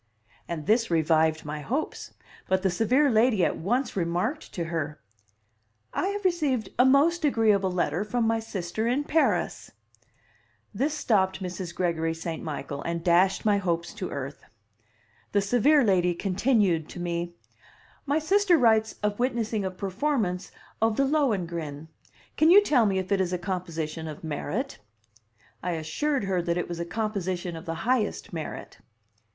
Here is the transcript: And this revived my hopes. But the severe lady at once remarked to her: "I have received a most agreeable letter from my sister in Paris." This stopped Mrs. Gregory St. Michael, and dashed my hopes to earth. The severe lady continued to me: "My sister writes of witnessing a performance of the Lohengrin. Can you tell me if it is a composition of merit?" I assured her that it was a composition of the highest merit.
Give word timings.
And 0.47 0.65
this 0.65 0.89
revived 0.89 1.45
my 1.45 1.59
hopes. 1.61 2.15
But 2.47 2.63
the 2.63 2.71
severe 2.71 3.11
lady 3.11 3.45
at 3.45 3.55
once 3.55 3.95
remarked 3.95 4.51
to 4.55 4.63
her: 4.63 4.99
"I 5.93 6.07
have 6.07 6.25
received 6.25 6.69
a 6.79 6.85
most 6.85 7.23
agreeable 7.23 7.69
letter 7.71 8.03
from 8.03 8.25
my 8.25 8.39
sister 8.39 8.87
in 8.87 9.03
Paris." 9.03 9.69
This 10.73 10.95
stopped 10.95 11.39
Mrs. 11.39 11.75
Gregory 11.75 12.15
St. 12.15 12.41
Michael, 12.41 12.81
and 12.81 13.03
dashed 13.03 13.45
my 13.45 13.59
hopes 13.59 13.93
to 13.93 14.09
earth. 14.09 14.43
The 15.33 15.39
severe 15.41 15.83
lady 15.83 16.15
continued 16.15 16.89
to 16.89 16.99
me: 16.99 17.35
"My 18.07 18.17
sister 18.17 18.57
writes 18.57 18.95
of 19.03 19.19
witnessing 19.19 19.63
a 19.63 19.69
performance 19.69 20.51
of 20.81 20.97
the 20.97 21.05
Lohengrin. 21.05 21.89
Can 22.37 22.49
you 22.49 22.63
tell 22.63 22.87
me 22.87 22.97
if 22.97 23.11
it 23.11 23.21
is 23.21 23.33
a 23.33 23.37
composition 23.37 24.07
of 24.07 24.23
merit?" 24.23 24.79
I 25.61 25.73
assured 25.73 26.23
her 26.23 26.41
that 26.41 26.57
it 26.57 26.67
was 26.67 26.79
a 26.79 26.85
composition 26.85 27.55
of 27.55 27.67
the 27.67 27.75
highest 27.85 28.33
merit. 28.33 28.79